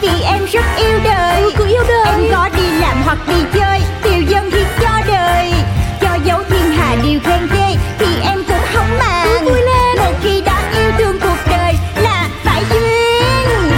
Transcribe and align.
Vì 0.00 0.22
em 0.24 0.44
rất 0.52 0.64
yêu 0.78 0.98
đời 1.04 1.42
Ừ, 1.42 1.50
cứ 1.56 1.66
yêu 1.66 1.82
đời. 1.88 2.06
Em 2.06 2.20
có 2.32 2.48
đi 2.56 2.70
làm 2.80 3.02
hoặc 3.04 3.18
đi 3.28 3.34
chơi 3.54 3.80
Tiêu 4.02 4.22
dân 4.28 4.50
thì 4.50 4.60
cho 4.80 4.90
đời 5.08 5.52
Cho 6.00 6.08
dấu 6.24 6.38
thiên 6.48 6.70
hà 6.76 6.96
điều 7.04 7.20
khen 7.24 7.40
ghê 7.54 7.76
Thì 7.98 8.06
em 8.22 8.44
cũng 8.48 8.64
không 8.74 8.98
màng 8.98 9.26
Cứ 9.28 9.44
vui 9.44 9.60
lên. 9.60 9.96
Một 9.98 10.12
khi 10.22 10.40
đã 10.40 10.62
yêu 10.78 10.92
thương 10.98 11.18
cuộc 11.20 11.50
đời 11.50 11.74
Là 12.02 12.28
phải 12.44 12.62
duyên 12.70 13.70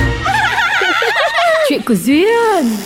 Chuyện 1.69 1.81
của 1.87 1.95
Duyên 1.95 2.77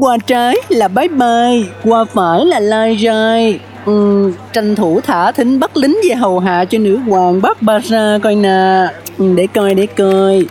Qua 0.00 0.16
trái 0.26 0.54
là 0.68 0.88
bye 0.88 1.08
bye, 1.08 1.68
qua 1.84 2.04
phải 2.14 2.44
là 2.44 2.60
lai 2.60 2.98
rai. 3.04 3.60
Ừ, 3.86 4.32
tranh 4.52 4.76
thủ 4.76 5.00
thả 5.00 5.32
thính 5.32 5.60
bắt 5.60 5.76
lính 5.76 5.96
về 6.08 6.14
hầu 6.14 6.38
hạ 6.38 6.64
cho 6.64 6.78
nữ 6.78 6.96
hoàng 6.96 7.42
Barbara 7.42 8.18
coi 8.22 8.34
nè. 8.34 8.88
Ừ, 9.18 9.32
để 9.36 9.46
coi, 9.54 9.74
để 9.74 9.86
coi. 9.86 10.44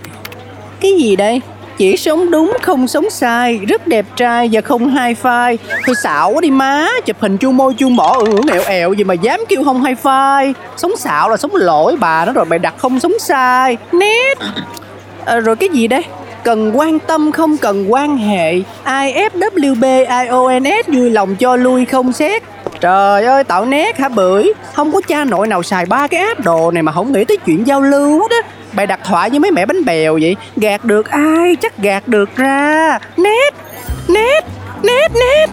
Cái 0.81 0.91
gì 1.00 1.16
đây? 1.16 1.41
Chỉ 1.80 1.97
sống 1.97 2.31
đúng 2.31 2.53
không 2.61 2.88
sống 2.88 3.09
sai. 3.09 3.59
Rất 3.67 3.88
đẹp 3.88 4.05
trai 4.16 4.49
và 4.52 4.61
không 4.61 4.89
hai 4.89 5.16
phai. 5.16 5.58
Thôi 5.85 5.95
xạo 6.03 6.31
quá 6.31 6.41
đi 6.41 6.52
má 6.52 6.88
Chụp 7.05 7.17
hình 7.19 7.38
chu 7.38 7.52
môi 7.52 7.73
chu 7.73 7.89
mỏ. 7.89 8.16
Ừ 8.19 8.41
mẹo 8.47 8.55
ẹo 8.55 8.63
ẹo 8.67 8.94
gì 8.94 9.03
mà 9.03 9.13
dám 9.13 9.39
kêu 9.49 9.63
không 9.63 9.83
hai 9.83 9.95
phai. 9.95 10.53
Sống 10.77 10.97
xạo 10.97 11.30
là 11.30 11.38
sống 11.38 11.55
lỗi 11.55 11.95
bà 12.00 12.25
nó 12.25 12.33
rồi 12.33 12.45
mày 12.45 12.59
đặt 12.59 12.73
không 12.77 13.00
sống 13.00 13.19
sai. 13.19 13.77
Nét 13.91 14.38
à, 15.25 15.39
Rồi 15.39 15.55
cái 15.55 15.69
gì 15.69 15.88
đây? 15.88 16.03
Cần 16.44 16.72
quan 16.77 17.00
tâm 17.00 17.31
không 17.31 17.57
cần 17.57 17.91
quan 17.91 18.17
hệ. 18.17 18.61
IFWB 18.85 20.05
IONS 20.25 20.88
vui 20.88 21.09
lòng 21.09 21.35
cho 21.35 21.55
lui 21.55 21.85
không 21.85 22.13
xét. 22.13 22.44
Trời 22.81 23.25
ơi 23.25 23.44
tạo 23.44 23.66
nét 23.66 23.97
hả 23.97 24.09
bưởi? 24.09 24.53
Không 24.73 24.91
có 24.91 25.02
cha 25.07 25.23
nội 25.23 25.47
nào 25.47 25.63
xài 25.63 25.85
ba 25.85 26.07
cái 26.07 26.22
app 26.22 26.45
đồ 26.45 26.72
này 26.72 26.83
mà 26.83 26.91
không 26.91 27.11
nghĩ 27.11 27.25
tới 27.25 27.38
chuyện 27.38 27.67
giao 27.67 27.81
lưu 27.81 28.22
hết 28.22 28.31
á. 28.31 28.50
Bày 28.73 28.88
đặt 28.88 29.00
thoại 29.03 29.31
như 29.31 29.39
mấy 29.39 29.52
mẹ 29.52 29.66
bánh 29.66 29.86
bèo 29.86 30.20
vậy? 30.22 30.36
Gạt 30.56 30.86
được 30.86 31.09
ai? 31.09 31.56
Chắc 31.62 31.78
gạt 31.78 32.08
được 32.08 32.30
ra. 32.36 33.00
Nét 33.17 33.53
Nét 34.08 34.45
Nét 34.84 35.08
nét 35.14 35.50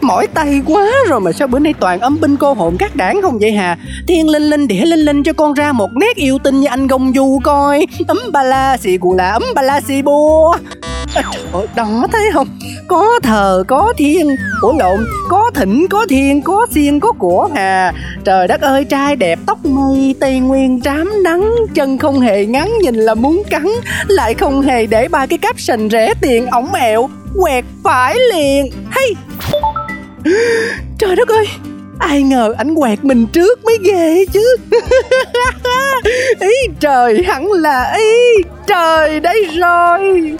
mỏi 0.00 0.26
tay 0.26 0.62
quá 0.66 0.86
rồi 1.08 1.20
mà 1.20 1.32
sao 1.32 1.48
bữa 1.48 1.58
nay 1.58 1.74
toàn 1.80 2.00
âm 2.00 2.20
binh 2.20 2.36
cô 2.36 2.54
hồn 2.54 2.76
các 2.78 2.96
đảng 2.96 3.22
không 3.22 3.38
vậy 3.40 3.52
hà? 3.52 3.76
Thiên 4.08 4.28
linh 4.28 4.42
linh 4.42 4.68
đĩa 4.68 4.84
linh 4.84 5.00
linh 5.00 5.22
cho 5.22 5.32
con 5.32 5.54
ra 5.54 5.72
một 5.72 5.90
nét 6.00 6.16
yêu 6.16 6.38
tinh 6.38 6.60
như 6.60 6.66
anh 6.66 6.86
gông 6.86 7.12
du 7.14 7.40
coi. 7.44 7.86
Ấm 8.08 8.18
ba 8.32 8.42
la 8.42 8.76
xì 8.76 8.96
cù 8.96 9.14
là 9.14 9.30
ấm 9.30 9.42
ba 9.54 9.62
la 9.62 9.80
xì 9.80 10.02
bua 10.02 10.52
À, 11.14 11.22
trời 11.32 11.42
ơi, 11.52 11.66
đó 11.74 12.06
thấy 12.12 12.30
không? 12.32 12.51
Có 12.88 13.20
thờ 13.22 13.64
có 13.68 13.92
thiên 13.96 14.36
ủa 14.62 14.72
lộn 14.72 15.06
có 15.28 15.50
thỉnh 15.54 15.86
có 15.90 16.06
thiên 16.08 16.42
có 16.42 16.66
xiên 16.70 17.00
có 17.00 17.12
của 17.12 17.48
hà. 17.54 17.92
Trời 18.24 18.48
đất 18.48 18.60
ơi 18.60 18.84
trai 18.84 19.16
đẹp 19.16 19.38
tóc 19.46 19.66
mây 19.66 20.14
tây 20.20 20.38
nguyên 20.40 20.80
trám 20.80 21.22
nắng 21.22 21.52
chân 21.74 21.98
không 21.98 22.20
hề 22.20 22.46
ngắn 22.46 22.78
nhìn 22.78 22.94
là 22.94 23.14
muốn 23.14 23.42
cắn. 23.50 23.66
Lại 24.08 24.34
không 24.34 24.62
hề 24.62 24.86
để 24.86 25.08
ba 25.08 25.26
cái 25.26 25.38
caption 25.38 25.90
rẻ 25.90 26.14
tiền 26.20 26.46
ổng 26.46 26.74
ẹo 26.74 27.08
quẹt 27.36 27.64
phải 27.84 28.16
liền. 28.32 28.70
Hay 28.90 29.14
Trời 30.98 31.16
đất 31.16 31.28
ơi 31.28 31.46
Ai 31.98 32.22
ngờ 32.22 32.54
anh 32.58 32.74
quẹt 32.74 33.04
mình 33.04 33.26
trước 33.26 33.64
mới 33.64 33.78
ghê 33.84 34.24
chứ. 34.32 34.56
Ý 36.40 36.52
trời 36.80 37.22
hẳn 37.26 37.52
là 37.52 37.94
ý. 37.98 38.42
Trời 38.66 39.20
đấy 39.20 39.46
rồi. 39.60 40.32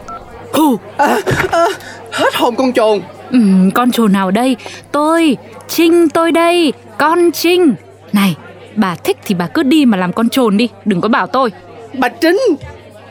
Hù! 0.52 0.76
À, 0.97 1.19
à, 1.50 1.66
Hết 2.12 2.34
hồn 2.34 2.56
con 2.56 2.73
trồn 2.73 3.00
ừ, 3.31 3.39
Con 3.75 3.93
trồn 3.93 4.12
nào 4.12 4.31
đây? 4.31 4.56
Tôi 4.93 5.37
Trinh 5.69 6.09
tôi 6.09 6.33
đây 6.33 6.73
Con 6.99 7.33
Trinh. 7.33 7.75
Này 8.12 8.37
bà 8.77 8.95
thích 8.95 9.17
thì 9.25 9.34
bà 9.34 9.47
cứ 9.47 9.62
đi 9.62 9.84
mà 9.87 9.99
làm 9.99 10.12
con 10.12 10.28
trồn 10.28 10.56
đi 10.56 10.69
Đừng 10.84 11.00
có 11.00 11.09
bảo 11.09 11.27
tôi. 11.27 11.50
Bà 11.99 12.09
Trinh 12.09 12.39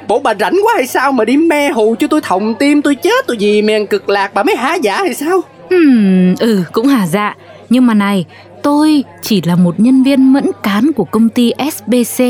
Bộ 0.07 0.19
bà 0.19 0.33
rảnh 0.39 0.53
quá 0.63 0.73
hay 0.75 0.87
sao 0.87 1.11
mà 1.11 1.25
đi 1.25 1.37
me 1.37 1.69
hù 1.69 1.95
cho 1.99 2.07
tôi 2.07 2.21
thòng 2.21 2.55
tim 2.55 2.81
tôi 2.81 2.95
chết 2.95 3.27
tôi 3.27 3.37
gì 3.37 3.61
mèn 3.61 3.85
cực 3.85 4.09
lạc 4.09 4.33
bà 4.33 4.43
mới 4.43 4.55
há 4.55 4.75
giả 4.75 4.97
hay 4.97 5.13
sao? 5.13 5.41
Hmm, 5.69 6.35
ừ 6.39 6.63
cũng 6.71 6.87
hả 6.87 7.07
dạ. 7.07 7.35
Nhưng 7.69 7.85
mà 7.85 7.93
này 7.93 8.25
Tôi 8.63 9.03
chỉ 9.21 9.41
là 9.41 9.55
một 9.55 9.79
nhân 9.79 10.03
viên 10.03 10.33
mẫn 10.33 10.51
cán 10.63 10.91
của 10.95 11.03
công 11.03 11.29
ty 11.29 11.51
SBC 11.71 12.23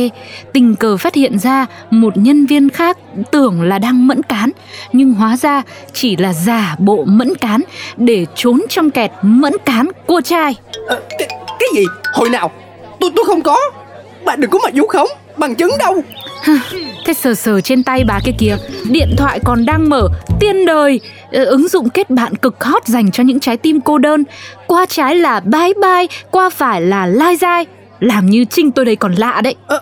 Tình 0.53 0.75
cờ 0.75 0.97
phát 0.97 1.15
hiện 1.15 1.39
ra 1.39 1.65
một 1.89 2.17
nhân 2.17 2.45
viên 2.45 2.69
khác 2.69 2.97
tưởng 3.31 3.61
là 3.61 3.79
đang 3.79 4.07
mẫn 4.07 4.23
cán 4.23 4.51
Nhưng 4.93 5.13
hóa 5.13 5.37
ra 5.37 5.61
chỉ 5.93 6.17
là 6.17 6.33
giả 6.33 6.75
bộ 6.79 7.03
mẫn 7.05 7.35
cán 7.35 7.61
Để 7.97 8.25
trốn 8.35 8.61
trong 8.69 8.91
kẹt 8.91 9.11
mẫn 9.21 9.53
cán 9.65 9.87
cua 10.07 10.21
trai. 10.21 10.55
À, 10.87 10.95
cái, 11.09 11.27
cái 11.59 11.69
gì? 11.75 11.85
Hồi 12.13 12.29
nào? 12.29 12.51
Tôi 12.99 13.11
tôi 13.15 13.25
không 13.25 13.41
có. 13.41 13.57
Bạn 14.25 14.41
đừng 14.41 14.51
có 14.51 14.59
mà 14.63 14.69
vu 14.73 14.87
khống. 14.87 15.07
Bằng 15.37 15.55
chứng 15.55 15.71
đâu? 15.79 16.03
Thế 17.05 17.13
sờ 17.13 17.33
sờ 17.33 17.61
trên 17.61 17.83
tay 17.83 18.03
bà 18.03 18.19
kia 18.23 18.31
kìa. 18.37 18.57
Điện 18.89 19.15
thoại 19.17 19.39
còn 19.45 19.65
đang 19.65 19.89
mở. 19.89 20.09
Tiên 20.39 20.65
đời. 20.65 20.99
Ờ, 21.31 21.45
ứng 21.45 21.67
dụng 21.67 21.89
kết 21.89 22.09
bạn 22.09 22.35
cực 22.35 22.63
hot 22.63 22.85
dành 22.85 23.11
cho 23.11 23.23
những 23.23 23.39
trái 23.39 23.57
tim 23.57 23.81
cô 23.81 23.97
đơn. 23.97 24.23
Qua 24.67 24.85
trái 24.85 25.15
là 25.15 25.39
bye 25.39 25.73
bye, 25.81 26.07
Qua 26.31 26.49
phải 26.49 26.81
là 26.81 27.05
lai 27.05 27.35
dai. 27.35 27.65
Làm 28.01 28.25
như 28.25 28.45
Trinh 28.45 28.71
tôi 28.71 28.85
đây 28.85 28.95
còn 28.95 29.13
lạ 29.13 29.41
đấy. 29.43 29.55
À, 29.67 29.77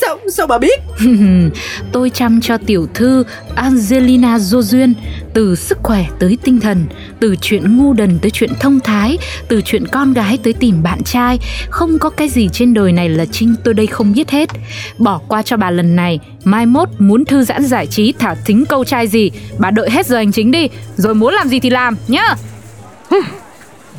sao 0.00 0.18
sao 0.32 0.46
bà 0.46 0.58
biết? 0.58 0.80
Tôi 1.92 2.10
chăm 2.10 2.40
cho 2.40 2.58
tiểu 2.66 2.86
thư 2.94 3.24
Angelina 3.54 4.38
Jolie 4.38 4.92
Từ 5.34 5.54
sức 5.54 5.78
khỏe 5.82 6.06
tới 6.18 6.38
tinh 6.44 6.60
thần 6.60 6.86
Từ 7.20 7.36
chuyện 7.40 7.76
ngu 7.76 7.92
đần 7.92 8.18
tới 8.18 8.30
chuyện 8.30 8.50
thông 8.60 8.80
thái 8.80 9.18
Từ 9.48 9.60
chuyện 9.64 9.86
con 9.86 10.12
gái 10.12 10.38
tới 10.42 10.52
tìm 10.52 10.82
bạn 10.82 11.02
trai. 11.02 11.38
Không 11.70 11.98
có 11.98 12.10
cái 12.10 12.28
gì 12.28 12.48
trên 12.52 12.74
đời 12.74 12.92
này 12.92 13.08
là 13.08 13.24
Trinh 13.26 13.54
tôi 13.64 13.74
đây 13.74 13.86
không 13.86 14.12
biết 14.12 14.30
hết. 14.30 14.50
Bỏ 14.98 15.20
qua 15.28 15.42
cho 15.42 15.56
bà 15.56 15.70
lần 15.70 15.96
này 15.96 16.18
Mai 16.44 16.66
mốt 16.66 16.88
muốn 16.98 17.24
thư 17.24 17.44
giãn 17.44 17.66
giải 17.66 17.86
trí 17.86 18.14
thả 18.18 18.34
thính 18.34 18.64
câu 18.68 18.84
trai 18.84 19.08
gì 19.08 19.30
Bà 19.58 19.70
đợi 19.70 19.90
hết 19.90 20.06
giờ 20.06 20.16
hành 20.16 20.32
chính 20.32 20.50
đi 20.50 20.68
Rồi 20.96 21.14
muốn 21.14 21.34
làm 21.34 21.48
gì 21.48 21.60
thì 21.60 21.70
làm 21.70 21.96
nhá. 22.08 22.34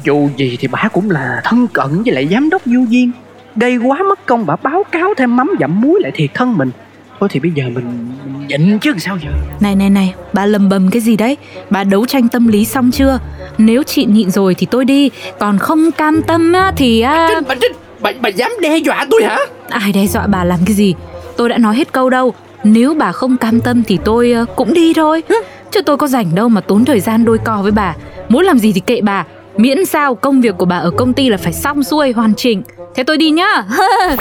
Dù 0.04 0.30
gì 0.38 0.58
thì 0.60 0.68
bà 0.68 0.90
cũng 0.94 1.12
là 1.12 1.42
thân 1.44 1.68
cận 1.68 2.04
với 2.04 2.14
lại 2.14 2.28
giám 2.32 2.50
đốc 2.50 2.62
du 2.66 2.86
viên 2.90 3.12
Gây 3.56 3.78
quá 3.78 3.98
mất 4.10 4.26
công 4.26 4.46
bà 4.46 4.56
báo 4.56 4.84
cáo 4.92 5.14
thêm 5.18 5.36
mắm 5.36 5.52
dặm 5.60 5.82
muối 5.82 6.02
lại 6.02 6.12
thiệt 6.16 6.30
thân 6.34 6.58
mình 6.58 6.72
Thôi 7.20 7.30
thì 7.32 7.40
bây 7.40 7.52
giờ 7.52 7.64
mình, 7.64 8.10
mình 8.26 8.48
nhịn 8.48 8.80
chứ 8.80 8.90
làm 8.90 9.00
sao 9.00 9.18
giờ 9.24 9.30
Này 9.60 9.76
này 9.76 9.90
này, 9.90 10.14
bà 10.34 10.46
lầm 10.46 10.70
bầm 10.70 10.90
cái 10.92 11.02
gì 11.02 11.18
đấy? 11.18 11.38
Bà 11.70 11.84
đấu 11.84 12.06
tranh 12.06 12.30
tâm 12.30 12.48
lý 12.48 12.66
xong 12.66 12.92
chưa? 12.92 13.20
Nếu 13.58 13.84
chị 13.84 14.06
nhịn 14.06 14.32
rồi 14.32 14.56
thì 14.56 14.68
tôi 14.72 14.86
đi 14.86 15.10
Còn 15.40 15.58
không 15.58 15.92
cam 15.92 16.22
tâm 16.22 16.54
á, 16.54 16.72
thì... 16.76 17.02
À... 17.02 17.30
Trinh, 17.30 17.44
bà 17.48 17.56
Trinh, 17.56 17.72
bà, 18.00 18.12
bà 18.22 18.30
dám 18.30 18.52
đe 18.62 18.78
dọa 18.78 19.06
tôi 19.12 19.24
hả? 19.24 19.38
Ai 19.70 19.92
đe 19.92 20.08
dọa 20.08 20.28
bà 20.28 20.44
làm 20.44 20.60
cái 20.66 20.76
gì? 20.76 20.96
Tôi 21.38 21.50
đã 21.50 21.58
nói 21.58 21.76
hết 21.76 21.92
câu 21.92 22.10
đâu 22.10 22.34
Nếu 22.64 22.94
bà 22.94 23.12
không 23.12 23.38
cam 23.38 23.62
tâm 23.62 23.84
thì 23.84 24.00
tôi 24.06 24.36
uh, 24.44 24.56
cũng 24.56 24.74
đi 24.74 24.94
thôi 24.94 25.24
Chứ 25.72 25.82
tôi 25.82 25.98
có 25.98 26.08
rảnh 26.08 26.36
đâu 26.36 26.50
mà 26.50 26.62
tốn 26.62 26.86
thời 26.86 27.00
gian 27.00 27.26
đôi 27.26 27.38
co 27.38 27.62
với 27.62 27.72
bà 27.72 27.96
Muốn 28.30 28.44
làm 28.44 28.60
gì 28.60 28.72
thì 28.74 28.80
kệ 28.80 29.02
bà 29.02 29.26
Miễn 29.58 29.86
sao 29.86 30.16
công 30.16 30.42
việc 30.42 30.58
của 30.58 30.66
bà 30.66 30.78
ở 30.78 30.92
công 30.92 31.14
ty 31.14 31.30
là 31.30 31.38
phải 31.38 31.54
xong 31.54 31.84
xuôi 31.84 32.12
hoàn 32.12 32.36
chỉnh 32.36 32.62
Thế 32.96 33.04
tôi 33.04 33.18
đi 33.18 33.30
nhá. 33.30 33.66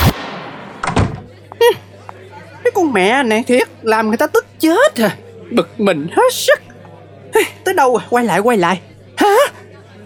Cái 2.64 2.70
con 2.74 2.92
mẹ 2.92 3.22
này 3.22 3.44
thiệt, 3.46 3.68
Làm 3.82 4.08
người 4.08 4.16
ta 4.16 4.26
tức 4.26 4.46
chết 4.60 4.94
à. 4.96 5.16
Bực 5.50 5.80
mình 5.80 6.06
hết 6.12 6.32
sức. 6.32 6.60
Tới 7.64 7.74
đâu 7.74 7.92
rồi 7.92 8.02
quay 8.10 8.24
lại 8.24 8.38
quay 8.38 8.56
lại. 8.56 8.80
Hả? 9.16 9.36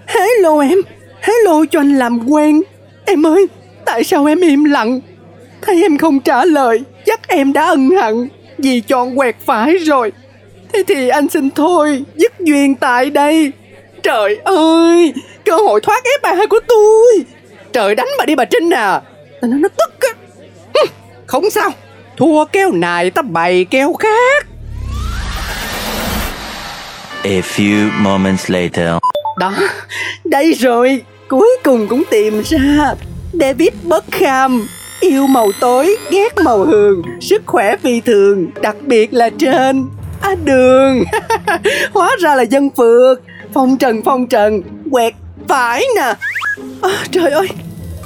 Hello 0.07 0.61
em. 0.61 0.79
Hello 1.21 1.65
cho 1.71 1.81
anh 1.81 1.99
làm 1.99 2.31
quen. 2.31 2.63
Em 3.05 3.27
ơi, 3.27 3.47
Tại 3.85 4.05
sao 4.05 4.27
em 4.27 4.41
im 4.41 4.65
lặng? 4.65 5.01
Thấy 5.62 5.83
em 5.83 5.99
không 5.99 6.21
trả 6.21 6.45
lời 6.45 6.83
Chắc 7.07 7.29
em 7.29 7.53
đã 7.53 7.67
ân 7.67 7.91
hận. 7.91 8.29
Vì 8.59 8.81
chọn 8.81 9.17
quẹt 9.17 9.37
phải 9.47 9.79
rồi. 9.79 10.12
Thế 10.73 10.83
thì 10.89 11.09
anh 11.09 11.29
xin 11.29 11.51
thôi, 11.51 12.05
Dứt 12.15 12.33
duyên 12.41 12.75
tại 12.75 13.11
đây. 13.11 13.53
Trời 14.03 14.39
ơi, 14.45 15.15
Cơ 15.45 15.57
hội 15.57 15.81
thoát 15.81 16.03
F2 16.23 16.49
của 16.49 16.61
tôi. 16.69 17.25
Trời 17.73 17.95
đánh 17.95 18.09
bà 18.19 18.25
đi 18.25 18.35
bà 18.35 18.45
Trinh 18.45 18.71
à. 18.71 19.01
Nó 19.43 19.57
nó 19.57 19.69
tức 19.69 19.91
á. 20.01 20.83
Không 21.27 21.51
sao. 21.51 21.71
Thua 22.17 22.45
keo 22.45 22.73
này 22.73 23.11
ta 23.11 23.23
bày 23.23 23.65
keo 23.71 23.95
khác. 23.95 24.47
A 27.25 27.41
few 27.57 27.91
moments 27.99 28.51
later. 28.51 28.89
Đó 29.39 29.55
Đây 30.25 30.53
rồi. 30.53 31.03
Cuối 31.29 31.57
cùng 31.63 31.89
cũng 31.89 32.03
tìm 32.11 32.43
ra. 32.45 32.95
David 33.33 33.69
Beckham 33.83 34.67
Yêu 35.01 35.27
màu 35.27 35.53
tối, 35.61 35.97
ghét 36.11 36.35
màu 36.45 36.59
hường 36.59 37.03
Sức 37.21 37.43
khỏe 37.47 37.77
phi 37.77 38.01
thường 38.01 38.47
Đặc 38.62 38.77
biệt 38.81 39.12
là 39.12 39.31
trên. 39.39 39.89
À 40.21 40.35
đường. 40.45 41.05
Hóa 41.93 42.17
ra 42.19 42.35
là 42.35 42.43
dân 42.43 42.71
phượt. 42.77 43.15
Phong 43.55 43.77
trần 43.79 44.03
phong 44.05 44.27
trần. 44.27 44.62
Quẹt 44.91 45.15
phải 45.49 45.85
nè 45.97 46.15
à, 46.82 47.05
Trời 47.12 47.31
ơi 47.31 47.49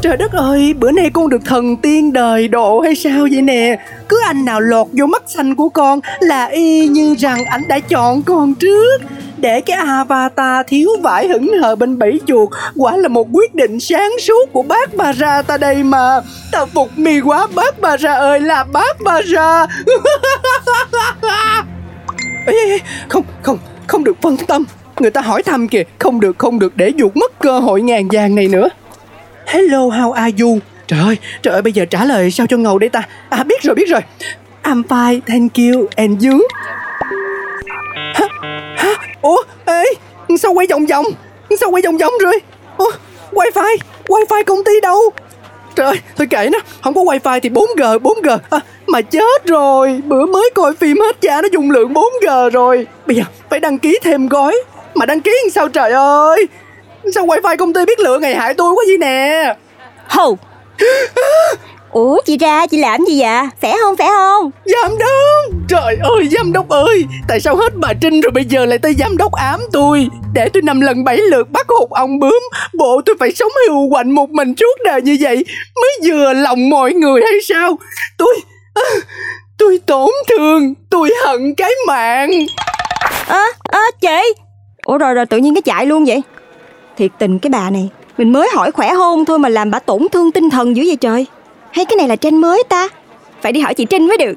Trời 0.03 0.17
đất 0.17 0.33
ơi, 0.33 0.75
bữa 0.79 0.91
nay 0.91 1.11
con 1.13 1.29
được 1.29 1.45
thần 1.45 1.77
tiên 1.77 2.13
đời 2.13 2.49
độ 2.49 2.81
hay 2.81 2.95
sao 2.95 3.27
vậy 3.31 3.43
nè? 3.43 3.79
Cứ 4.09 4.21
anh 4.25 4.45
nào 4.45 4.61
lọt 4.61 4.87
vô 4.93 5.07
mắt 5.07 5.23
xanh 5.27 5.55
của 5.55 5.69
con 5.69 6.01
là 6.21 6.47
y 6.47 6.89
như 6.89 7.15
rằng 7.19 7.45
anh 7.45 7.69
đã 7.69 7.79
chọn 7.79 8.23
con 8.23 8.55
trước. 8.55 8.99
Để 9.37 9.61
cái 9.61 9.77
avatar 9.77 10.67
thiếu 10.69 10.91
vải 11.03 11.29
hững 11.29 11.53
hờ 11.63 11.77
bên 11.77 11.99
bẫy 11.99 12.21
chuột 12.27 12.49
Quả 12.77 12.97
là 12.97 13.09
một 13.09 13.29
quyết 13.33 13.55
định 13.55 13.81
sáng 13.81 14.11
suốt 14.21 14.53
của 14.53 14.63
bác 14.63 14.95
bà 14.95 15.13
ra 15.13 15.43
ta 15.43 15.57
đây 15.57 15.83
mà. 15.83 16.21
Ta 16.53 16.67
phục 16.67 16.89
mì 16.97 17.21
quá 17.21 17.47
bác 17.55 17.81
bà 17.81 17.97
ra 17.97 18.15
ơi 18.15 18.41
là 18.41 18.65
bác 18.65 19.01
bà 19.05 19.21
ra. 19.21 19.67
Ê, 22.47 22.79
Không, 23.09 23.25
không, 23.43 23.59
không 23.87 24.05
được 24.05 24.17
phân 24.23 24.37
tâm. 24.37 24.65
Người 25.01 25.11
ta 25.11 25.21
hỏi 25.21 25.43
thăm 25.43 25.69
kìa 25.69 25.83
Không 25.99 26.21
được, 26.21 26.39
không 26.39 26.59
được 26.59 26.73
để 26.77 26.93
vụt 26.99 27.17
mất 27.17 27.39
cơ 27.39 27.59
hội 27.59 27.83
ngàn 27.83 28.09
vàng 28.13 28.35
này 28.35 28.49
nữa 28.49 28.69
Hello, 29.47 29.79
how 29.79 30.13
are 30.13 30.33
you? 30.41 30.59
Trời 30.87 31.01
ơi, 31.01 31.17
trời 31.43 31.55
ơi, 31.55 31.63
bây 31.63 31.73
giờ 31.73 31.85
trả 31.91 32.05
lời 32.05 32.31
sao 32.31 32.47
cho 32.47 32.57
ngầu 32.57 32.79
đây 32.79 32.91
ta? 32.91 33.03
À, 33.29 33.45
biết 33.45 33.63
rồi, 33.63 33.75
biết 33.75 33.89
rồi. 33.89 34.01
I'm 34.63 34.83
fine, 34.83 35.21
thank 35.27 35.53
you, 35.55 35.87
and 35.97 36.27
you? 36.27 36.39
Hả? 38.15 38.27
Hả? 38.77 38.91
Ủa, 39.23 39.43
ê, 39.65 39.85
sao 40.39 40.53
quay 40.53 40.67
vòng 40.71 40.87
vòng? 40.87 41.07
Sao 41.61 41.71
quay 41.71 41.83
vòng 41.83 41.99
vòng 41.99 42.13
rồi? 42.23 42.41
Ủa, 42.77 42.91
wifi, 43.33 43.77
wifi 44.09 44.45
công 44.45 44.65
ty 44.65 44.73
đâu? 44.83 44.99
Trời 45.75 45.87
ơi, 45.87 45.97
thôi 46.17 46.27
kệ 46.31 46.49
nó, 46.53 46.59
không 46.83 46.95
có 46.95 47.01
wifi 47.01 47.41
thì 47.41 47.49
4G, 47.49 47.99
4G. 47.99 48.39
À, 48.51 48.61
mà 48.87 49.01
chết 49.01 49.47
rồi, 49.47 50.01
bữa 50.07 50.27
mới 50.27 50.51
coi 50.55 50.75
phim 50.75 51.01
hết 51.01 51.21
cha 51.21 51.43
nó 51.43 51.49
dùng 51.53 51.71
lượng 51.71 51.93
4G 51.93 52.51
rồi. 52.51 52.87
Bây 53.07 53.17
giờ 53.17 53.23
phải 53.51 53.61
đăng 53.61 53.79
ký 53.79 53.99
thêm 54.03 54.29
gói. 54.29 54.57
Mà 54.95 55.07
đăng 55.07 55.21
ký 55.21 55.33
sao 55.53 55.69
trời 55.69 55.93
ơi? 55.93 56.47
Sao 57.15 57.27
wifi 57.27 57.57
công 57.57 57.73
ty 57.73 57.85
biết 57.85 58.01
lựa 58.01 58.19
ngày 58.19 58.35
hại 58.35 58.55
tôi 58.55 58.73
quá 58.73 58.85
vậy 58.87 58.99
nè? 58.99 59.55
Hù 60.09 60.37
Ủa 61.91 62.19
chị 62.25 62.39
ra 62.39 62.67
chị 62.67 62.79
làm 62.79 63.05
gì 63.05 63.21
vậy? 63.21 63.49
Phải 63.61 63.75
không 63.81 63.97
phải 63.97 64.09
không? 64.09 64.51
Giám 64.65 64.99
đốc! 64.99 65.61
Trời 65.69 65.97
ơi 66.03 66.29
giám 66.33 66.53
đốc 66.53 66.69
ơi! 66.69 67.05
Tại 67.29 67.41
sao 67.41 67.57
hết 67.57 67.75
bà 67.75 67.93
Trinh 68.01 68.21
rồi 68.21 68.31
bây 68.31 68.45
giờ 68.45 68.67
lại 68.67 68.79
tới 68.79 68.95
giám 68.99 69.17
đốc 69.17 69.33
ám 69.33 69.61
tôi? 69.73 70.09
Để 70.35 70.49
tôi 70.53 70.63
năm 70.63 70.81
lần 70.81 71.05
bảy 71.05 71.17
lượt 71.17 71.51
bắt 71.51 71.67
hụt 71.69 71.91
ông 71.91 72.19
bướm. 72.19 72.43
Bộ 72.79 73.01
tôi 73.07 73.17
phải 73.21 73.33
sống 73.33 73.53
hiu 73.67 73.89
quạnh 73.91 74.11
một 74.11 74.31
mình 74.31 74.55
suốt 74.61 74.85
đời 74.85 75.03
như 75.03 75.17
vậy 75.21 75.45
Mới 75.75 76.11
vừa 76.11 76.33
lòng 76.33 76.71
mọi 76.71 76.93
người 76.93 77.23
hay 77.23 77.41
sao? 77.43 77.79
Tôi 78.19 78.35
Tôi 79.59 79.81
tổn 79.87 80.11
thương 80.29 80.75
Tôi 80.91 81.11
hận 81.25 81.55
cái 81.55 81.71
mạng. 81.87 82.31
Ơ 83.27 83.37
à, 83.37 83.47
à, 83.63 83.83
chị 84.01 84.43
Ủa 84.91 84.99
rồi 84.99 85.15
rồi 85.15 85.27
tự 85.27 85.39
nhiên 85.39 85.55
cái 85.55 85.63
chạy 85.63 85.87
luôn 85.87 86.05
vậy? 86.05 86.23
Thiệt 86.97 87.11
tình 87.19 87.39
cái 87.39 87.51
bà 87.51 87.71
này 87.71 87.89
Mình 88.19 88.33
mới 88.33 88.49
hỏi 88.55 88.73
khỏe 88.73 88.93
hôn 88.93 89.25
thôi 89.25 89.39
mà 89.39 89.49
làm 89.49 89.71
bà 89.71 89.79
tổn 89.79 90.07
thương 90.13 90.33
tinh 90.33 90.51
thần 90.51 90.77
dữ 90.77 90.85
vậy 90.87 90.97
trời. 90.97 91.27
Hay 91.73 91.85
cái 91.85 91.97
này 91.97 92.09
là 92.09 92.17
trend 92.17 92.35
mới 92.35 92.63
ta? 92.69 92.89
Phải 93.43 93.53
đi 93.53 93.61
hỏi 93.61 93.75
chị 93.75 93.85
Trinh 93.85 94.09
mới 94.09 94.19
được. 94.19 94.35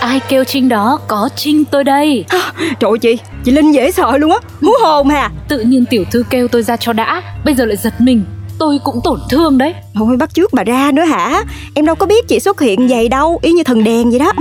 Ai 0.00 0.20
kêu 0.28 0.44
Trinh 0.44 0.68
đó 0.68 0.98
Có 1.08 1.28
Trinh 1.36 1.64
tôi 1.64 1.84
đây. 1.84 2.24
À, 2.28 2.52
Trời 2.80 2.90
ơi 2.90 2.98
chị 2.98 3.18
Chị 3.44 3.52
Linh 3.52 3.72
dễ 3.72 3.90
sợ 3.90 4.18
luôn 4.18 4.30
á 4.30 4.38
Hú 4.60 4.72
hồn 4.82 5.08
hà. 5.08 5.30
Tự 5.48 5.60
nhiên 5.60 5.84
tiểu 5.90 6.04
thư 6.10 6.24
kêu 6.30 6.48
tôi 6.48 6.62
ra 6.62 6.76
cho 6.76 6.92
đã 6.92 7.22
Bây 7.44 7.54
giờ 7.54 7.64
lại 7.64 7.76
giật 7.76 7.94
mình. 7.98 8.24
Tôi 8.58 8.78
cũng 8.84 9.00
tổn 9.04 9.18
thương 9.30 9.58
đấy. 9.58 9.74
Thôi 9.94 10.16
bắt 10.16 10.34
trước 10.34 10.52
bà 10.52 10.64
ra 10.64 10.90
nữa 10.94 11.04
hả? 11.04 11.42
Em 11.74 11.86
đâu 11.86 11.94
có 11.94 12.06
biết 12.06 12.28
chị 12.28 12.40
xuất 12.40 12.60
hiện 12.60 12.88
vậy 12.88 13.08
đâu 13.08 13.38
Y 13.42 13.52
như 13.52 13.62
thần 13.64 13.84
đèn 13.84 14.10
vậy 14.10 14.18
đó. 14.18 14.32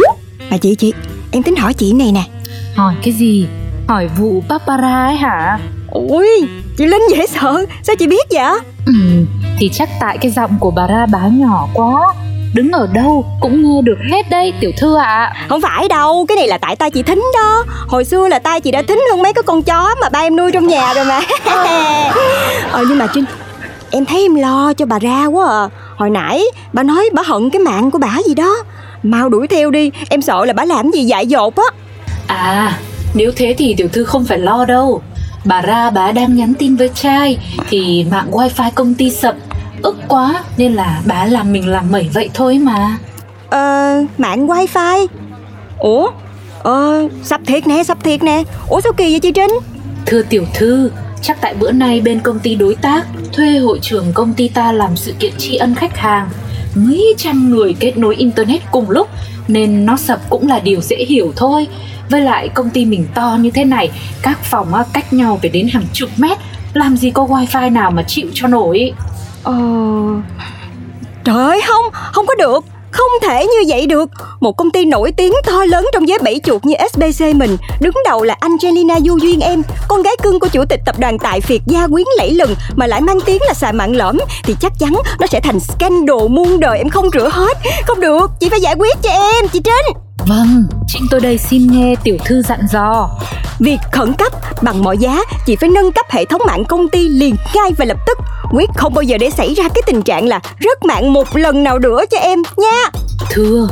Mà 0.52 0.58
chị 0.58 0.76
chị 0.76 0.94
Em 1.32 1.44
tính 1.44 1.56
hỏi 1.56 1.74
chị 1.74 1.94
này 1.94 2.12
nè. 2.12 2.24
Hỏi 2.76 2.94
cái 3.04 3.14
gì 3.14 3.48
Hỏi 3.94 4.10
vụ 4.18 4.44
Barbara 4.50 5.06
ấy 5.06 5.16
hả? 5.16 5.60
Ui 5.92 6.28
Chị 6.78 6.86
Linh 6.86 7.02
dễ 7.12 7.28
sợ. 7.28 7.66
Sao 7.84 7.96
chị 7.96 8.08
biết 8.08 8.28
vậy? 8.32 8.60
Ừ 8.86 8.94
Thì 9.60 9.70
chắc 9.74 9.90
tại 10.00 10.18
cái 10.22 10.32
giọng 10.32 10.52
của 10.60 10.72
bà 10.72 10.88
ra 10.88 11.06
bá 11.12 11.20
nhỏ 11.28 11.68
quá. 11.74 12.14
Đứng 12.54 12.72
ở 12.72 12.88
đâu 12.94 13.26
cũng 13.42 13.64
nghe 13.64 13.82
được 13.82 13.98
hết 14.12 14.30
đây 14.30 14.54
tiểu 14.62 14.72
thư 14.78 14.96
ạ. 14.96 15.04
À. 15.06 15.46
Không 15.50 15.62
phải 15.62 15.88
đâu 15.88 16.26
Cái 16.28 16.36
này 16.36 16.48
là 16.48 16.58
tại 16.58 16.76
tay 16.76 16.92
chị 16.92 17.04
thính 17.04 17.24
đó. 17.34 17.64
Hồi 17.88 18.06
xưa 18.06 18.28
là 18.28 18.40
tay 18.40 18.62
chị 18.62 18.72
đã 18.72 18.82
thính 18.88 19.00
hơn 19.12 19.22
mấy 19.22 19.34
cái 19.34 19.44
con 19.44 19.64
chó 19.64 19.96
Mà 20.02 20.10
ba 20.10 20.20
em 20.20 20.36
nuôi 20.36 20.52
trong 20.52 20.68
nhà 20.68 20.94
rồi 20.94 21.06
mà. 21.06 21.22
Ờ 22.72 22.86
nhưng 22.90 22.98
mà 22.98 23.08
Trinh 23.14 23.26
Em 23.92 24.06
thấy 24.06 24.22
em 24.22 24.36
lo 24.36 24.74
cho 24.74 24.86
bà 24.86 25.00
ra 25.00 25.26
quá 25.26 25.48
à. 25.50 25.70
Hồi 25.96 26.10
nãy 26.10 26.44
bà 26.74 26.84
nói 26.84 27.10
bà 27.14 27.24
hận 27.26 27.50
cái 27.50 27.60
mạng 27.60 27.92
của 27.92 27.98
bà 27.98 28.18
gì 28.28 28.34
đó. 28.34 28.56
Mau 29.04 29.30
đuổi 29.30 29.48
theo 29.48 29.72
đi 29.72 29.92
Em 30.10 30.22
sợ 30.22 30.46
là 30.46 30.54
bà 30.54 30.66
làm 30.66 30.92
gì 30.92 31.04
dại 31.04 31.28
dột 31.28 31.56
á. 31.56 31.66
À 32.28 32.80
nếu 33.14 33.32
thế 33.36 33.56
thì 33.58 33.74
tiểu 33.78 33.88
thư 33.88 34.04
không 34.04 34.26
phải 34.26 34.40
lo 34.40 34.66
đâu. 34.66 35.02
Bà 35.46 35.62
ra 35.62 35.90
bà 35.90 36.12
đang 36.12 36.36
nhắn 36.36 36.54
tin 36.60 36.76
với 36.76 36.90
trai 36.90 37.38
Thì 37.70 38.06
mạng 38.12 38.32
wifi 38.32 38.72
công 38.76 38.94
ty 38.94 39.10
sập. 39.10 39.36
Ức 39.82 39.98
quá 40.08 40.44
Nên 40.58 40.74
là 40.74 41.02
bà 41.06 41.26
làm 41.26 41.54
mình 41.54 41.68
làm 41.68 41.92
mẩy 41.92 42.10
vậy 42.14 42.30
thôi 42.34 42.60
mà. 42.60 42.98
Ờ, 43.50 44.04
mạng 44.18 44.48
wifi? 44.48 45.08
Ủa, 45.80 46.10
ờ, 46.64 47.08
sắp 47.24 47.42
thiệt 47.46 47.68
nè, 47.68 47.84
sắp 47.84 48.04
thiệt 48.04 48.24
nè. 48.24 48.44
Ủa 48.68 48.82
sao 48.82 48.94
kỳ 48.94 49.12
vậy 49.12 49.20
chị 49.20 49.32
Trinh? 49.32 49.52
Thưa 50.06 50.22
tiểu 50.22 50.46
thư 50.54 50.92
Chắc 51.22 51.42
tại 51.42 51.54
bữa 51.54 51.72
nay 51.72 52.02
bên 52.02 52.20
công 52.20 52.40
ty 52.40 52.56
đối 52.56 52.76
tác 52.76 53.06
Thuê 53.34 53.58
hội 53.58 53.80
trưởng 53.82 54.14
công 54.14 54.34
ty 54.34 54.48
ta 54.48 54.72
làm 54.72 54.96
sự 54.96 55.14
kiện 55.20 55.34
tri 55.38 55.56
ân 55.56 55.76
khách 55.76 55.98
hàng 55.98 56.30
Mấy 56.76 57.14
trăm 57.18 57.50
người 57.50 57.76
kết 57.80 57.98
nối 57.98 58.16
internet 58.16 58.62
cùng 58.72 58.90
lúc 58.90 59.10
Nên 59.48 59.86
nó 59.86 59.98
sập 59.98 60.30
cũng 60.30 60.48
là 60.48 60.60
điều 60.60 60.82
dễ 60.82 60.96
hiểu 60.96 61.34
thôi. 61.36 61.68
Với 62.10 62.22
lại 62.22 62.50
công 62.50 62.70
ty 62.70 62.86
mình 62.86 63.08
to 63.14 63.38
như 63.40 63.52
thế 63.52 63.64
này 63.64 63.92
Các 64.22 64.44
phòng 64.44 64.74
cách 64.94 65.14
nhau 65.14 65.40
phải 65.42 65.50
đến 65.50 65.68
hàng 65.68 65.86
chục 65.94 66.10
mét. 66.18 66.38
Làm 66.74 66.98
gì 66.98 67.12
có 67.12 67.26
wifi 67.26 67.74
nào 67.74 67.92
mà 67.92 68.04
chịu 68.04 68.28
cho 68.34 68.48
nổi. 68.48 68.94
Ờ... 69.44 69.54
Trời 71.24 71.46
ơi 71.46 71.62
không, 71.68 71.86
không 71.92 72.26
có 72.26 72.36
được 72.36 72.66
không 72.94 73.12
thể 73.22 73.46
như 73.46 73.64
vậy 73.68 73.86
được. 73.86 74.10
Một 74.40 74.58
công 74.58 74.72
ty 74.72 74.86
nổi 74.86 75.12
tiếng 75.12 75.34
to 75.46 75.66
lớn 75.66 75.86
trong 75.94 76.08
giới 76.08 76.20
bẫy 76.24 76.42
chuột 76.44 76.66
như 76.66 76.76
SBC 76.94 77.26
mình 77.36 77.58
Đứng 77.82 77.94
đầu 78.06 78.24
là 78.24 78.36
Angelina 78.40 79.00
Du 79.00 79.18
Duyên 79.18 79.40
em. 79.40 79.62
Con 79.88 80.04
gái 80.04 80.16
cưng 80.24 80.40
của 80.40 80.48
chủ 80.48 80.66
tịch 80.66 80.80
tập 80.86 81.00
đoàn 81.00 81.20
tại 81.20 81.42
Việt 81.48 81.62
gia 81.66 81.88
quyến 81.88 82.06
lẫy 82.18 82.32
lừng 82.32 82.56
Mà 82.76 82.88
lại 82.88 83.02
mang 83.02 83.22
tiếng 83.26 83.42
là 83.48 83.54
xài 83.54 83.74
mạng 83.74 83.96
lõm 83.96 84.18
Thì 84.44 84.56
chắc 84.62 84.72
chắn 84.80 84.94
nó 85.20 85.28
sẽ 85.28 85.40
thành 85.40 85.60
scandal 85.60 86.28
muôn 86.30 86.60
đời 86.60 86.78
em 86.78 86.90
không 86.90 87.10
rửa 87.14 87.30
hết. 87.32 87.58
Không 87.88 88.00
được, 88.00 88.32
chị 88.40 88.50
phải 88.50 88.62
giải 88.62 88.76
quyết 88.76 88.98
cho 89.04 89.10
em, 89.10 89.48
chị 89.48 89.62
Trinh. 89.64 89.98
Vâng, 90.28 90.64
Trinh 90.88 91.04
tôi 91.12 91.20
đây 91.20 91.38
xin 91.38 91.68
nghe 91.72 91.96
tiểu 92.04 92.18
thư 92.26 92.42
dặn 92.42 92.60
dò. 92.72 93.10
Việc 93.60 93.78
khẩn 93.92 94.14
cấp 94.14 94.34
bằng 94.62 94.84
mọi 94.84 94.98
giá 94.98 95.20
Chị 95.46 95.56
phải 95.56 95.70
nâng 95.70 95.92
cấp 95.92 96.06
hệ 96.10 96.26
thống 96.26 96.42
mạng 96.48 96.66
công 96.66 96.88
ty 96.90 97.10
liền 97.10 97.36
ngay 97.56 97.72
và 97.78 97.86
lập 97.86 97.98
tức 98.08 98.18
Quyết 98.54 98.70
không 98.76 98.94
bao 98.94 99.04
giờ 99.04 99.18
để 99.18 99.30
xảy 99.30 99.54
ra 99.54 99.64
cái 99.64 99.82
tình 99.86 100.02
trạng 100.02 100.28
là 100.28 100.40
rớt 100.60 100.86
mạng 100.86 101.14
một 101.14 101.36
lần 101.36 101.64
nào 101.64 101.80
nữa 101.80 102.02
cho 102.12 102.18
em 102.18 102.40
nha. 102.58 103.00
Thưa, 103.30 103.68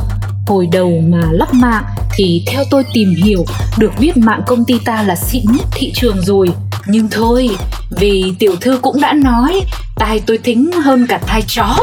hồi 0.47 0.67
đầu 0.71 0.91
mà 1.07 1.21
lắp 1.31 1.53
mạng 1.53 1.83
thì 2.17 2.43
theo 2.47 2.63
tôi 2.71 2.83
tìm 2.93 3.15
hiểu 3.23 3.45
được 3.77 3.91
biết 3.99 4.17
mạng 4.17 4.41
công 4.47 4.65
ty 4.65 4.73
ta 4.85 5.03
là 5.03 5.15
xịn 5.15 5.43
nhất 5.45 5.65
thị 5.71 5.91
trường 5.95 6.21
rồi. 6.21 6.47
Nhưng 6.85 7.07
thôi 7.11 7.49
vì 7.89 8.33
tiểu 8.39 8.55
thư 8.61 8.79
cũng 8.81 9.01
đã 9.01 9.13
nói 9.13 9.61
tai 9.95 10.21
tôi 10.25 10.37
thính 10.37 10.71
hơn 10.71 11.07
cả 11.07 11.19
tai 11.27 11.43
chó 11.47 11.75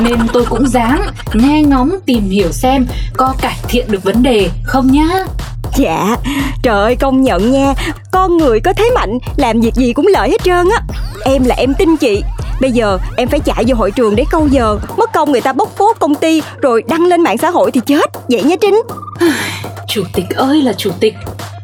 nên 0.00 0.18
tôi 0.32 0.44
cũng 0.44 0.68
dám 0.68 1.00
nghe 1.34 1.62
ngóng 1.62 1.90
tìm 2.06 2.30
hiểu 2.30 2.52
xem 2.52 2.86
có 3.16 3.34
cải 3.40 3.56
thiện 3.68 3.86
được 3.90 4.04
vấn 4.04 4.22
đề 4.22 4.50
không 4.64 4.92
nhá. 4.92 5.24
Dạ, 5.76 6.16
trời 6.62 6.82
ơi 6.82 6.96
công 6.96 7.22
nhận 7.22 7.52
nha. 7.52 7.74
Con 8.12 8.36
người 8.36 8.60
có 8.60 8.72
thế 8.72 8.90
mạnh, 8.94 9.18
làm 9.36 9.60
việc 9.60 9.74
gì 9.74 9.92
cũng 9.92 10.06
lợi 10.06 10.30
hết 10.30 10.44
trơn 10.44 10.66
á. 10.76 10.82
Em 11.24 11.44
là 11.44 11.54
em 11.54 11.74
tin 11.74 11.96
chị 11.96 12.22
Bây 12.60 12.72
giờ 12.72 12.98
em 13.16 13.28
phải 13.28 13.40
chạy 13.40 13.64
vô 13.66 13.74
hội 13.74 13.90
trường 13.90 14.16
để 14.16 14.24
câu 14.30 14.46
giờ. 14.46 14.78
Mất 14.96 15.12
công 15.12 15.32
người 15.32 15.40
ta 15.40 15.52
bóc 15.52 15.76
phốt 15.76 15.96
công 15.98 16.14
ty 16.14 16.42
Rồi 16.62 16.82
đăng 16.88 17.06
lên 17.06 17.20
mạng 17.20 17.38
xã 17.38 17.50
hội 17.50 17.70
thì 17.70 17.80
chết. 17.86 18.10
Vậy 18.28 18.42
nha 18.42 18.56
Trinh. 18.60 18.74
Chủ 19.88 20.04
tịch 20.14 20.30
ơi 20.36 20.62
là 20.62 20.72
chủ 20.72 20.90
tịch. 21.00 21.14